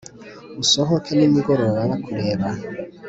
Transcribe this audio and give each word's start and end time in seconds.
usohoke 0.61 1.09
nimugoroba 1.13 1.81
bakureba 1.89 2.47